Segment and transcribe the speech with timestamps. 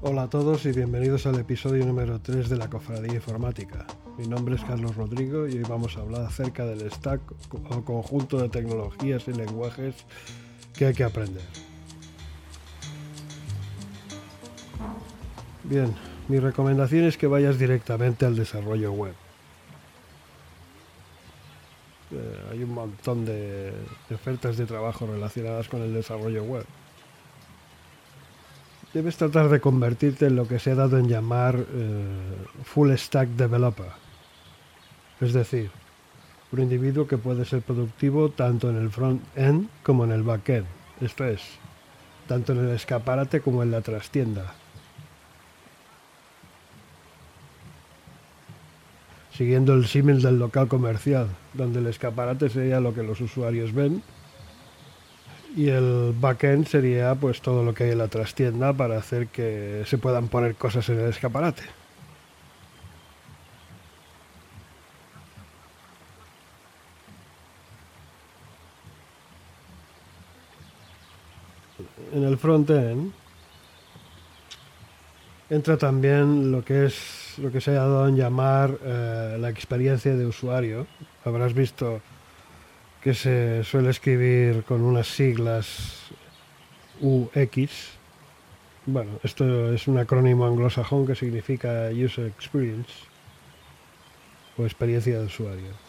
[0.00, 3.86] Hola a todos y bienvenidos al episodio número 3 de la Cofradía Informática.
[4.16, 7.20] Mi nombre es Carlos Rodrigo y hoy vamos a hablar acerca del stack
[7.52, 9.94] o conjunto de tecnologías y lenguajes
[10.72, 11.67] que hay que aprender.
[15.68, 15.94] Bien,
[16.28, 19.14] mi recomendación es que vayas directamente al desarrollo web.
[22.10, 23.72] Eh, hay un montón de
[24.12, 26.64] ofertas de trabajo relacionadas con el desarrollo web
[28.92, 32.04] debes tratar de convertirte en lo que se ha dado en llamar eh,
[32.64, 33.90] full stack developer.
[35.20, 35.70] Es decir,
[36.52, 40.66] un individuo que puede ser productivo tanto en el front-end como en el back-end.
[41.00, 41.42] Esto es,
[42.26, 44.54] tanto en el escaparate como en la trastienda.
[49.38, 54.02] Siguiendo el símil del local comercial, donde el escaparate sería lo que los usuarios ven
[55.54, 59.84] y el backend sería pues todo lo que hay en la trastienda para hacer que
[59.86, 61.62] se puedan poner cosas en el escaparate.
[72.12, 73.12] En el frontend
[75.48, 80.14] entra también lo que es lo que se ha dado en llamar eh, la experiencia
[80.14, 80.86] de usuario.
[81.24, 82.00] Habrás visto
[83.02, 86.10] que se suele escribir con unas siglas
[87.00, 87.98] UX.
[88.86, 92.92] Bueno, esto es un acrónimo anglosajón que significa User Experience
[94.56, 95.88] o experiencia de usuario.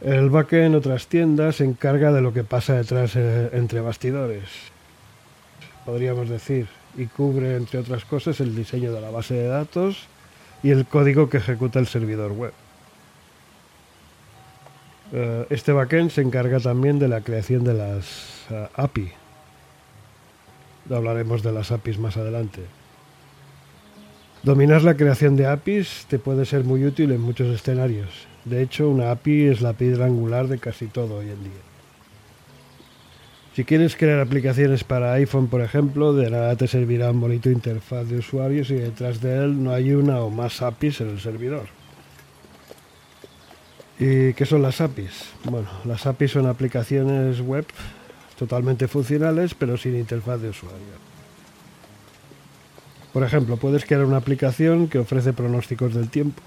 [0.00, 4.48] El backend en otras tiendas se encarga de lo que pasa detrás eh, entre bastidores,
[5.84, 10.06] podríamos decir, y cubre, entre otras cosas, el diseño de la base de datos
[10.62, 12.52] y el código que ejecuta el servidor web.
[15.12, 19.10] Eh, este backend se encarga también de la creación de las uh, API.
[20.90, 22.62] Hablaremos de las APIs más adelante.
[24.42, 28.26] Dominar la creación de APIs te puede ser muy útil en muchos escenarios.
[28.44, 31.69] De hecho, una API es la piedra angular de casi todo hoy en día.
[33.54, 38.06] Si quieres crear aplicaciones para iPhone, por ejemplo, de nada te servirá un bonito interfaz
[38.08, 41.66] de usuario si detrás de él no hay una o más APIs en el servidor.
[43.98, 45.30] ¿Y qué son las APIs?
[45.44, 47.66] Bueno, las APIs son aplicaciones web
[48.38, 51.10] totalmente funcionales pero sin interfaz de usuario.
[53.12, 56.40] Por ejemplo, puedes crear una aplicación que ofrece pronósticos del tiempo,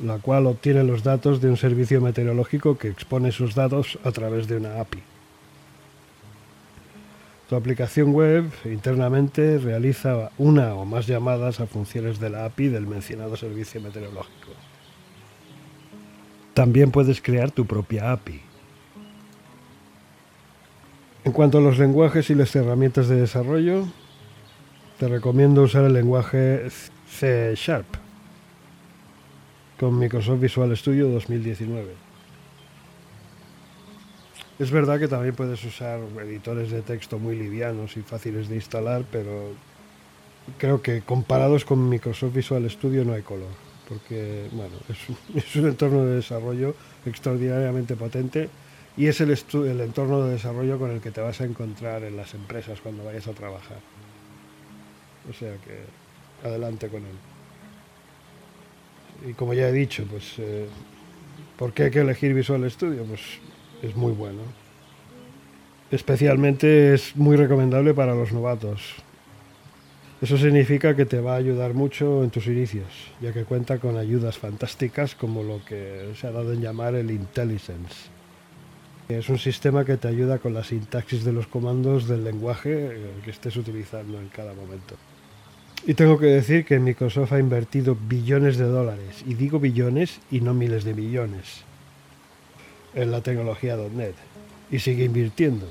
[0.00, 4.46] la cual obtiene los datos de un servicio meteorológico que expone sus datos a través
[4.46, 5.02] de una API.
[7.48, 12.86] Tu aplicación web internamente realiza una o más llamadas a funciones de la API del
[12.86, 14.50] mencionado servicio meteorológico.
[16.52, 18.42] También puedes crear tu propia API.
[21.24, 23.86] En cuanto a los lenguajes y las herramientas de desarrollo,
[24.98, 26.68] te recomiendo usar el lenguaje
[27.08, 28.07] C Sharp
[29.78, 31.94] con Microsoft Visual Studio 2019.
[34.58, 39.04] Es verdad que también puedes usar editores de texto muy livianos y fáciles de instalar,
[39.10, 39.52] pero
[40.58, 46.04] creo que comparados con Microsoft Visual Studio no hay color porque bueno, es, un entorno
[46.04, 46.74] de desarrollo
[47.06, 48.50] extraordinariamente potente
[48.96, 52.16] y es el, el entorno de desarrollo con el que te vas a encontrar en
[52.16, 53.78] las empresas cuando vayas a trabajar.
[55.30, 57.37] O sea que adelante con él.
[59.26, 60.66] Y como ya he dicho, pues eh,
[61.56, 63.04] ¿por qué hay que elegir Visual Studio?
[63.04, 63.20] Pues
[63.82, 64.40] es muy bueno.
[65.90, 69.02] Especialmente es muy recomendable para los novatos
[70.20, 72.88] eso significa que te va a ayudar mucho en tus inicios,
[73.20, 77.12] ya que cuenta con ayudas fantásticas como lo que se ha dado en llamar el
[77.12, 78.10] IntelliSense.
[79.08, 83.30] Es un sistema que te ayuda con la sintaxis de los comandos del lenguaje que
[83.30, 84.96] estés utilizando en cada momento.
[85.86, 90.40] Y tengo que decir que Microsoft ha invertido billones de dólares, y digo billones y
[90.40, 91.62] no miles de millones,
[92.94, 94.14] en la tecnología .NET,
[94.70, 95.66] y sigue invirtiendo.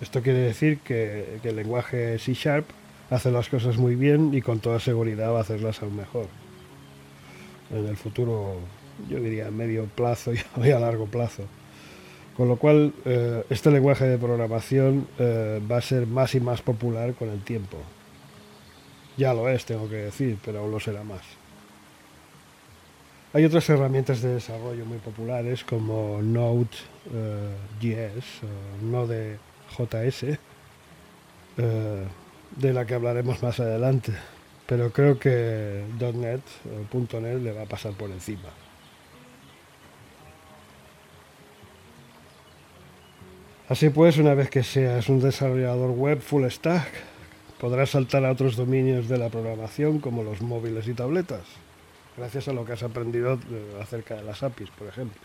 [0.00, 2.66] Esto quiere decir que, el lenguaje C Sharp
[3.10, 6.26] hace las cosas muy bien y con toda seguridad va a hacerlas aún mejor.
[7.70, 8.56] En el futuro,
[9.08, 10.32] yo diría a medio plazo
[10.62, 11.44] y a largo plazo.
[12.36, 16.62] Con lo cual, eh, este lenguaje de programación eh, va a ser más y más
[16.62, 17.78] popular con el tiempo.
[19.16, 21.22] Ya lo es, tengo que decir, pero aún lo será más.
[23.32, 26.74] Hay otras herramientas de desarrollo muy populares como Node.js,
[27.12, 28.48] eh,
[28.82, 29.38] Node
[29.76, 30.38] JS,
[31.58, 32.04] eh,
[32.56, 34.12] de la que hablaremos más adelante.
[34.66, 36.40] Pero creo que .NET
[36.92, 38.50] o .NET le va a pasar por encima.
[43.68, 47.13] Así pues, una vez que seas un desarrollador web full stack,
[47.64, 51.44] podrás saltar a otros dominios de la programación como los móviles y tabletas,
[52.14, 55.22] gracias a lo que has aprendido eh, acerca de las APIs, por ejemplo.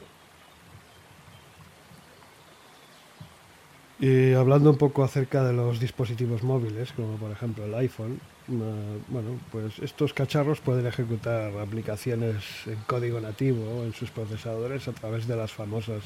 [4.00, 9.02] Y hablando un poco acerca de los dispositivos móviles, como por ejemplo el iPhone, eh,
[9.10, 15.28] bueno, pues estos cacharros pueden ejecutar aplicaciones en código nativo en sus procesadores a través
[15.28, 16.04] de las famosas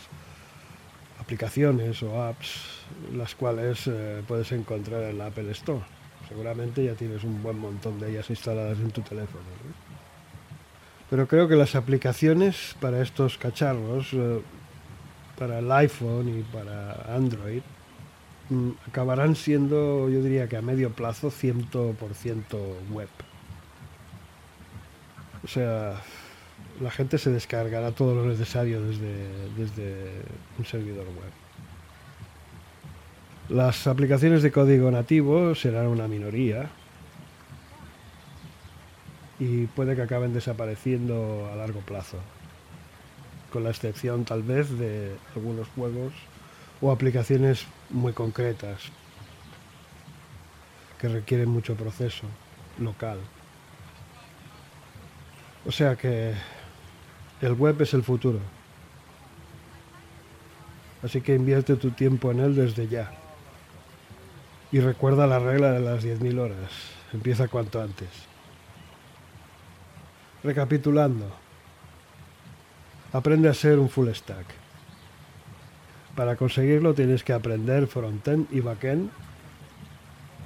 [1.20, 2.82] aplicaciones o apps,
[3.14, 5.84] las cuales eh, puedes encontrar en la Apple Store.
[6.28, 9.44] Seguramente ya tienes un buen montón de ellas instaladas en tu teléfono.
[11.10, 14.42] Pero creo que las aplicaciones para estos cacharros, eh,
[15.38, 17.62] para el iPhone y para Android,
[18.50, 22.58] mm, acabarán siendo, yo diría que a medio plazo, 100%
[22.92, 23.10] web.
[25.44, 26.02] O sea,
[26.82, 29.28] la gente se descargará todo lo necesario desde,
[29.58, 30.22] desde
[30.58, 31.43] un servidor web.
[33.50, 36.70] Las aplicaciones de código nativo serán una minoría
[39.38, 42.20] y puede que acaben desapareciendo a largo plazo,
[43.52, 46.14] con la excepción tal vez de algunos juegos
[46.80, 48.80] o aplicaciones muy concretas
[50.98, 52.26] que requieren mucho proceso
[52.80, 53.18] local.
[55.66, 56.34] O sea que
[57.42, 58.40] el web es el futuro.
[61.04, 63.23] Así que invierte tu tiempo en él desde ya.
[64.74, 66.72] Y recuerda la regla de las 10.000 horas.
[67.14, 68.10] Empieza cuanto antes.
[70.44, 71.32] Recapitulando.
[73.12, 74.48] Aprende a ser un full stack.
[76.16, 79.12] Para conseguirlo tienes que aprender frontend y backend.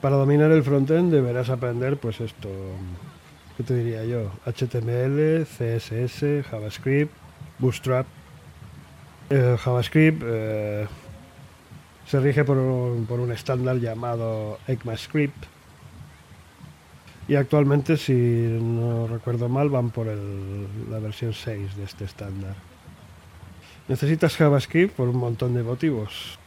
[0.01, 2.49] Para dominar el frontend deberás aprender pues esto,
[3.55, 4.33] ¿qué te diría yo?
[4.45, 7.13] HTML, CSS, JavaScript,
[7.59, 8.05] Bootstrap.
[9.29, 10.85] El JavaScript eh,
[12.07, 15.45] se rige por un, estándar llamado ECMAScript
[17.27, 22.55] y actualmente, si no recuerdo mal, van por la versión 6 de este estándar.
[23.89, 26.39] Necesitas JavaScript por un montón de motivos.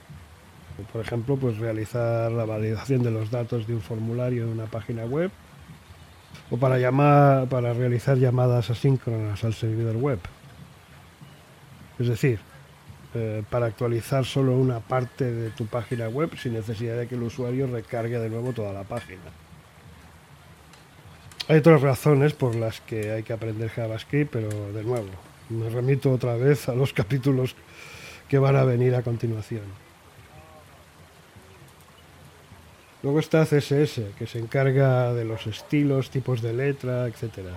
[0.90, 5.04] Por ejemplo, pues realizar la validación de los datos de un formulario en una página
[5.04, 5.30] web
[6.50, 10.20] o para, llamar, para realizar llamadas asíncronas al servidor web.
[11.98, 12.40] Es decir,
[13.14, 17.22] eh, para actualizar solo una parte de tu página web sin necesidad de que el
[17.24, 19.22] usuario recargue de nuevo toda la página.
[21.48, 25.08] Hay otras razones por las que hay que aprender JavaScript, pero de nuevo,
[25.48, 27.56] me remito otra vez a los capítulos
[28.28, 29.64] que van a venir a continuación.
[33.02, 37.48] Luego está CSS, que se encarga de los estilos, tipos de letra, etc.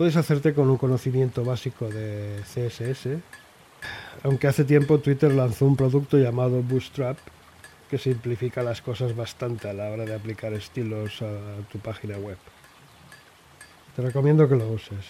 [0.00, 3.18] Puedes hacerte con un conocimiento básico de CSS,
[4.22, 7.18] aunque hace tiempo Twitter lanzó un producto llamado Bootstrap,
[7.90, 11.28] que simplifica las cosas bastante a la hora de aplicar estilos a
[11.70, 12.38] tu página web.
[13.94, 15.04] Te recomiendo que lo uses.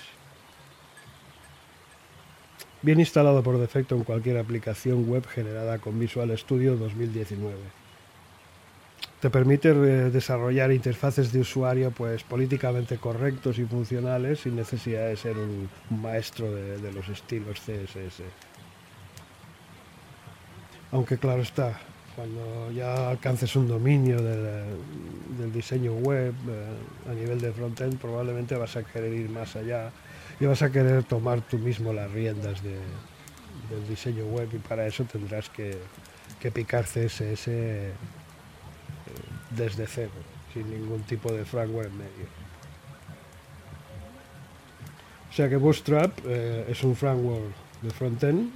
[2.82, 7.79] Bien instalado por defecto en cualquier aplicación web generada con Visual Studio 2019
[9.20, 15.16] te permite eh, desarrollar interfaces de usuario pues políticamente correctos y funcionales sin necesidad de
[15.16, 18.22] ser un, maestro de, los estilos CSS.
[20.92, 21.78] Aunque claro está,
[22.16, 28.74] cuando ya alcances un dominio del diseño web eh, a nivel de frontend, probablemente vas
[28.76, 29.90] a querer ir más allá
[30.40, 35.04] y vas a querer tomar tú mismo las riendas del diseño web y para eso
[35.04, 35.76] tendrás que,
[36.40, 37.50] que picar CSS
[39.50, 40.10] desde cero,
[40.52, 42.40] sin ningún tipo de framework en medio.
[45.30, 48.50] O sea que Bootstrap eh, es un framework de frontend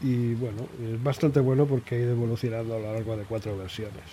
[0.00, 4.04] y bueno, es bastante bueno porque ha ido evolucionando a lo largo de cuatro versiones.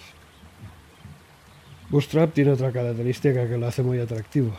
[1.89, 4.51] Bootstrap tiene otra característica que lo hace muy atractivo.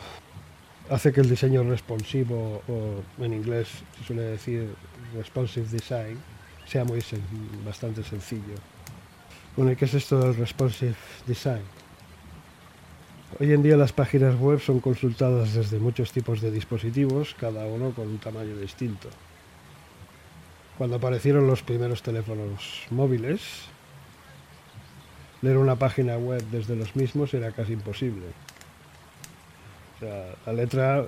[0.89, 4.69] Hace que el diseño responsivo, o en inglés se suele decir
[5.15, 6.19] responsive design,
[6.67, 7.01] sea muy
[7.65, 8.55] bastante sencillo.
[9.55, 10.95] Bueno, ¿y qué es esto del responsive
[11.25, 11.61] design?
[13.39, 17.91] Hoy en día las páginas web son consultadas desde muchos tipos de dispositivos, cada uno
[17.91, 19.07] con un tamaño distinto.
[20.77, 23.39] Cuando aparecieron los primeros teléfonos móviles,
[25.41, 28.25] leer una página web desde los mismos era casi imposible.
[30.45, 31.05] la letra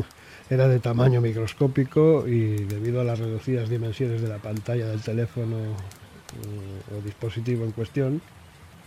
[0.50, 5.76] era de tamaño microscópico y debido a las reducidas dimensiones de la pantalla del teléfono
[6.96, 8.22] o dispositivo en cuestión,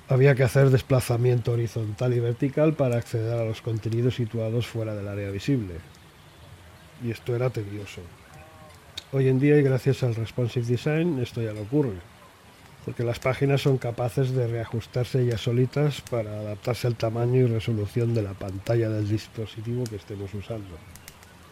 [0.09, 5.07] había que hacer desplazamiento horizontal y vertical para acceder a los contenidos situados fuera del
[5.07, 5.75] área visible.
[7.03, 8.01] Y esto era tedioso.
[9.11, 11.93] Hoy en día, y gracias al responsive design, esto ya no ocurre,
[12.85, 18.13] porque las páginas son capaces de reajustarse ellas solitas para adaptarse al tamaño y resolución
[18.13, 20.75] de la pantalla del dispositivo que estemos usando.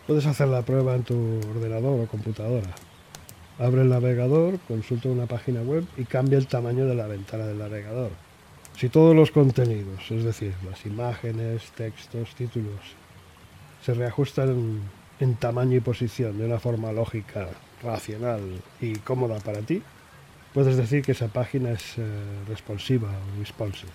[0.08, 2.70] Puedes hacer la prueba en tu ordenador o computadora.
[3.60, 7.60] Abre el navegador, consulta una página web y cambia el tamaño de la ventana del
[7.60, 8.12] navegador.
[8.78, 12.80] Si todos los contenidos, es decir, las imágenes, textos, títulos,
[13.86, 14.82] se reajustan
[15.20, 17.48] en, tamaño y posición de una forma lógica,
[17.84, 18.42] racional
[18.80, 19.84] y cómoda para ti,
[20.54, 22.02] puedes decir que esa página es eh,
[22.48, 23.92] responsiva o responsive.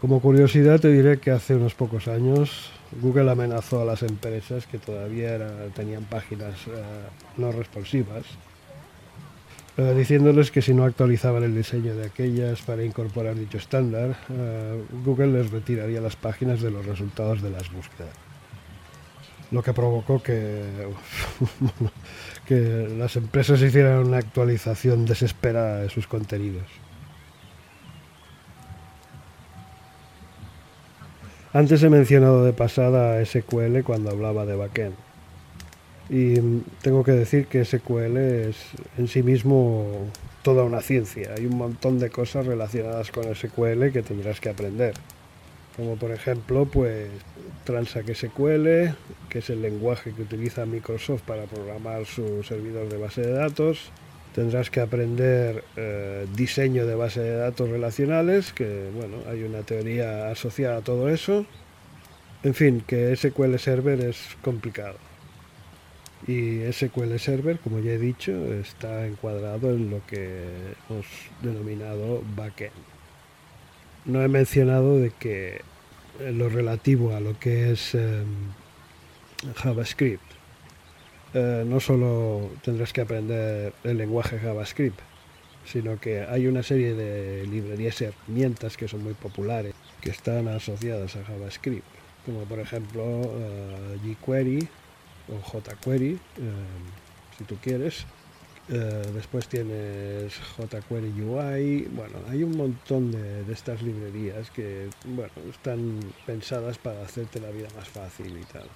[0.00, 2.70] Como curiosidad te diré que hace unos pocos años
[3.00, 5.38] Google amenazó a las empresas que todavía
[5.74, 6.82] tenían páginas eh,
[7.36, 8.24] no responsivas
[9.76, 14.82] eh, diciéndoles que si no actualizaban el diseño de aquellas para incorporar dicho estándar, eh,
[15.04, 18.12] Google les retiraría las páginas de los resultados de las búsquedas.
[19.50, 20.88] Lo que provocó que,
[22.46, 26.66] que las empresas hicieran una actualización desesperada de sus contenidos.
[31.52, 34.94] Antes he mencionado de pasada SQL cuando hablaba de backend.
[36.08, 36.34] Y
[36.80, 38.56] tengo que decir que SQL es
[38.96, 40.08] en sí mismo
[40.42, 41.34] toda una ciencia.
[41.36, 44.94] Hay un montón de cosas relacionadas con SQL que tendrás que aprender.
[45.76, 47.08] Como por ejemplo, pues
[47.64, 48.94] Transact SQL,
[49.28, 53.90] que es el lenguaje que utiliza Microsoft para programar su servidor de base de datos.
[54.34, 60.30] Tendrás que aprender eh, diseño de base de datos relacionales, que bueno, hay una teoría
[60.30, 61.46] asociada a todo eso.
[62.42, 64.96] En fin, que SQL Server es complicado.
[66.26, 70.44] Y SQL Server, como ya he dicho, está encuadrado en lo que
[70.88, 71.06] hemos
[71.42, 72.72] denominado backend.
[74.04, 75.62] No he mencionado de que
[76.20, 78.52] lo relativo a lo que es em,
[79.56, 80.22] JavaScript,
[81.32, 84.98] eh, no solo tendrás que aprender el lenguaje JavaScript,
[85.64, 90.48] sino que hay una serie de librerías y herramientas que son muy populares, que están
[90.48, 91.84] asociadas a JavaScript,
[92.26, 94.68] como por ejemplo eh, jQuery,
[95.28, 96.18] o jQuery, eh,
[97.38, 98.06] si tú quieres.
[98.68, 101.88] Después tienes jQuery UI.
[101.90, 107.66] Bueno, hay un montón de, estas librerías que bueno, están pensadas para hacerte la vida
[107.76, 108.68] más fácil y tal.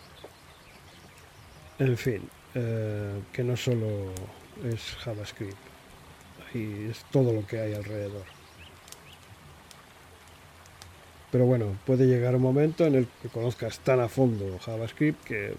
[1.78, 3.86] En fin, eh, que no solo
[4.64, 5.56] es JavaScript,
[6.54, 8.24] y es todo lo que hay alrededor.
[11.32, 15.54] Pero bueno, puede llegar un momento en el que conozcas tan a fondo JavaScript que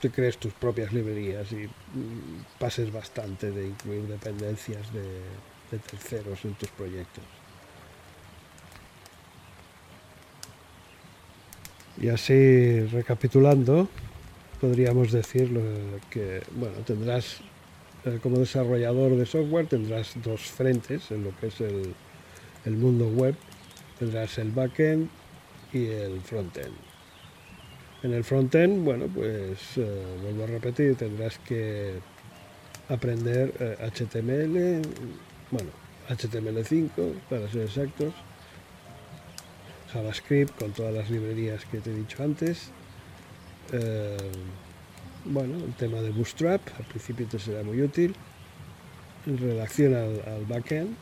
[0.00, 6.54] te crees tus propias librerías y mm, pases bastante de incluir dependencias de, terceros en
[6.54, 7.24] tus proyectos.
[12.00, 13.88] Y así, recapitulando,
[14.62, 15.50] podríamos decir
[16.08, 17.40] que bueno, tendrás,
[18.04, 21.92] eh, como desarrollador de software, tendrás dos frentes en lo que es el,
[22.64, 23.34] el mundo web.
[23.98, 25.08] Tendrás el backend
[25.72, 26.74] y el frontend.
[28.04, 31.94] En el frontend, bueno, pues eh, vuelvo a repetir, tendrás que
[32.88, 34.82] aprender HTML, eh,
[35.50, 35.70] bueno,
[36.08, 38.14] HTML5 para ser exactos,
[39.92, 42.70] JavaScript con todas las librerías que te he dicho antes.
[43.72, 44.16] Eh,
[45.24, 48.14] bueno, el tema de Bootstrap, al principio te será muy útil.
[49.26, 50.96] En relación al, backend,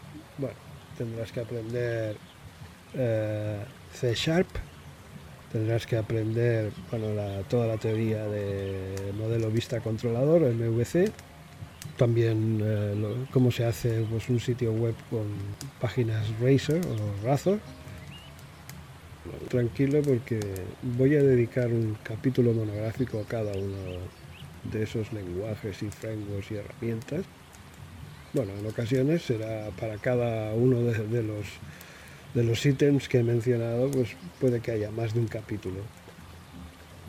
[0.98, 2.16] tendrás que aprender
[2.92, 4.48] C Sharp,
[5.50, 7.06] tendrás que aprender bueno,
[7.48, 11.10] toda la teoría de modelo vista controlador, MVC,
[12.00, 15.26] también eh, cómo se hace pues, un sitio web con
[15.80, 17.58] páginas Razer o Razor.
[19.48, 20.40] Tranquilo porque
[20.82, 23.76] voy a dedicar un capítulo monográfico a cada uno
[24.72, 27.24] de esos lenguajes y frameworks y herramientas.
[28.32, 31.46] Bueno, en ocasiones será para cada uno de los
[32.34, 34.10] de los ítems que he mencionado, pues
[34.40, 35.80] puede que haya más de un capítulo.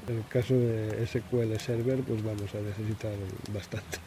[0.08, 3.14] En el caso de SQL Server, pues vamos a necesitar
[3.54, 4.00] bastantes.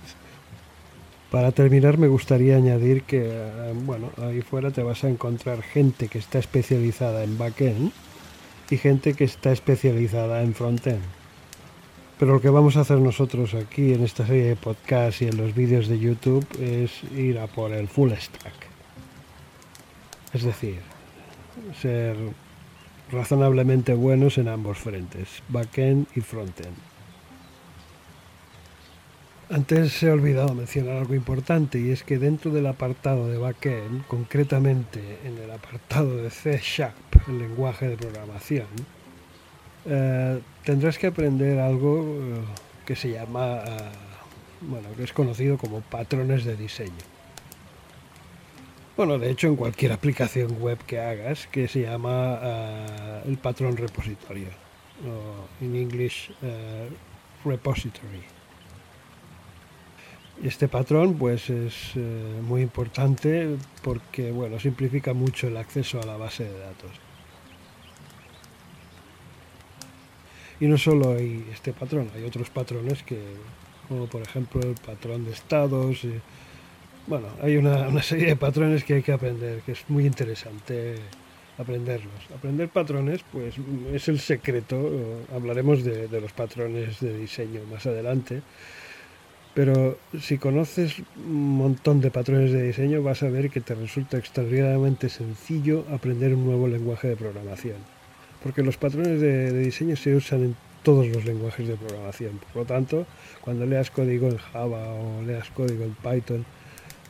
[1.34, 6.06] Para terminar, me gustaría añadir que, eh, bueno, ahí fuera te vas a encontrar gente
[6.06, 7.90] que está especializada en backend
[8.70, 11.02] y gente que está especializada en frontend.
[12.20, 15.36] Pero lo que vamos a hacer nosotros aquí en esta serie de podcasts y en
[15.36, 18.68] los vídeos de YouTube es ir a por el full stack.
[20.34, 20.78] Es decir,
[21.82, 22.16] ser
[23.10, 26.93] razonablemente buenos en ambos frentes, backend y frontend.
[29.50, 35.18] Antes he olvidado mencionar algo importante y es que dentro del apartado de backend, concretamente
[35.22, 38.66] en el apartado de C Sharp, el lenguaje de programación,
[39.84, 42.40] eh, tendrás que aprender algo eh,
[42.86, 43.78] que se llama, eh,
[44.62, 47.04] bueno, que es conocido como patrones de diseño.
[48.96, 54.48] Bueno, de hecho en cualquier aplicación web que hagas que se llama el patrón repositorio,
[55.04, 56.30] o en inglés
[57.44, 58.33] repository.
[60.42, 61.96] Este patrón pues es
[62.42, 66.90] muy importante porque bueno, simplifica mucho el acceso a la base de datos.
[70.60, 73.18] Y no solo hay este patrón, hay otros patrones que,
[73.88, 76.04] como por ejemplo el patrón de estados.
[76.04, 76.20] Y,
[77.06, 80.96] bueno, hay una, serie de patrones que hay que aprender, que es muy interesante
[81.58, 82.14] aprenderlos.
[82.34, 83.56] Aprender patrones, pues
[83.92, 84.90] es el secreto.
[85.34, 88.42] Hablaremos de, de los patrones de diseño más adelante.
[89.54, 94.18] Pero si conoces un montón de patrones de diseño, vas a ver que te resulta
[94.18, 97.76] extraordinariamente sencillo aprender un nuevo lenguaje de programación
[98.44, 102.38] porque los patrones de, diseño se usan en todos los lenguajes de programación.
[102.52, 103.06] Por lo tanto,
[103.40, 106.44] cuando leas código en Java o leas código en Python,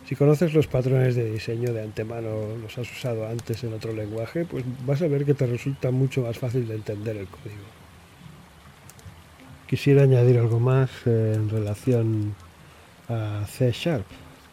[0.08, 4.44] si conoces los patrones de diseño de antemano, los has usado antes en otro lenguaje,
[4.44, 7.83] pues vas a ver que te resulta mucho más fácil de entender el código.
[9.66, 12.34] Quisiera añadir algo más eh, en relación
[13.08, 14.04] a C Sharp,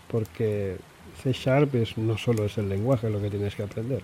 [0.08, 0.78] porque
[1.22, 4.02] C Sharp es, no solo es el lenguaje lo que tienes que aprender.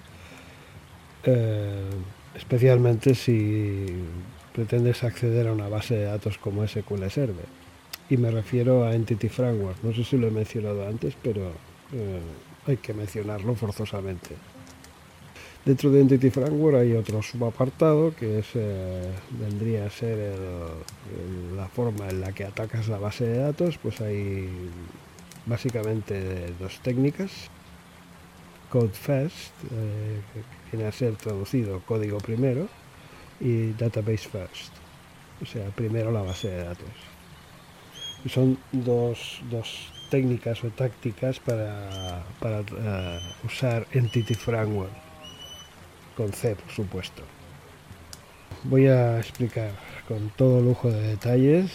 [1.23, 1.83] Eh,
[2.35, 3.85] especialmente si
[4.53, 7.45] pretendes acceder a una base de datos como SQL Server.
[8.09, 9.77] Y me refiero a Entity Framework.
[9.83, 11.51] No sé si lo he mencionado antes, pero
[11.93, 12.19] eh,
[12.65, 14.29] hay que mencionarlo forzosamente.
[15.67, 20.33] Dentro de Entity Framework hay otro subapartado que es, eh, vendría a ser
[21.57, 23.77] la forma en la que atacas la base de datos.
[23.77, 24.49] Pues hay
[25.45, 27.49] básicamente dos técnicas.
[28.69, 30.21] Code First, eh,
[30.71, 32.69] viene a ser traducido código primero
[33.41, 34.73] y database first,
[35.41, 36.95] o sea, primero la base de datos.
[38.29, 39.41] son dos,
[40.09, 45.06] técnicas o tácticas para, eh, usar Entity Framework,
[46.17, 47.21] con C, por supuesto.
[48.63, 49.71] Voy a explicar
[50.07, 51.71] con todo lujo de detalles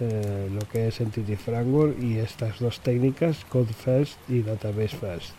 [0.00, 5.34] eh, lo que es Entity Framework y estas dos técnicas, Code First y Database First,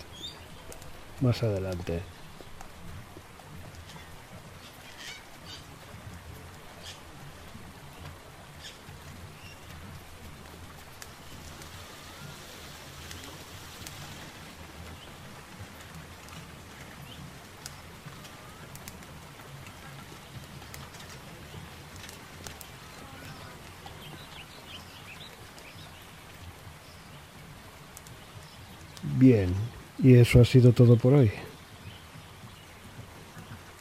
[1.22, 2.02] más adelante.
[29.18, 29.50] Bien,
[30.06, 31.32] y eso ha sido todo por hoy.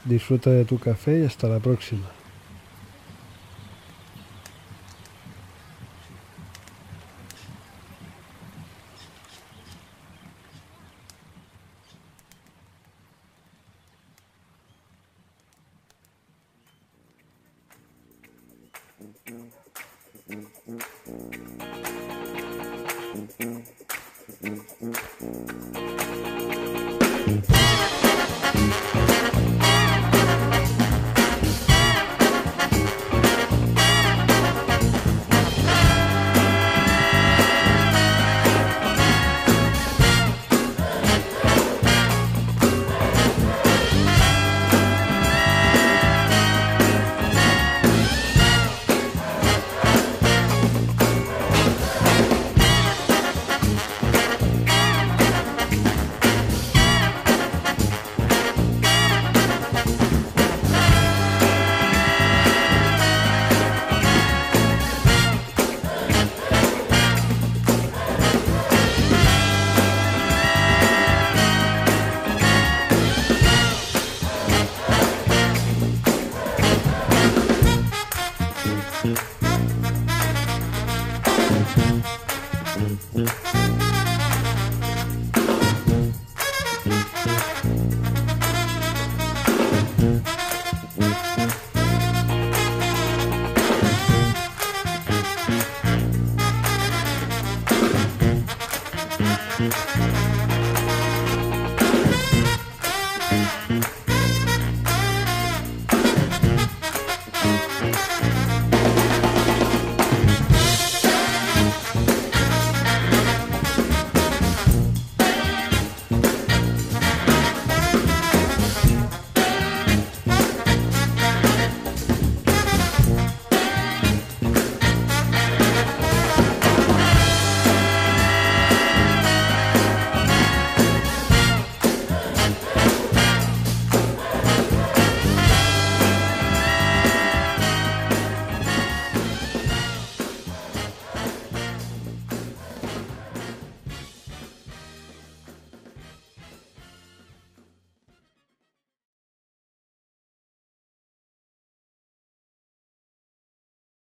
[0.07, 2.07] Disfruta de tu café y hasta la próxima.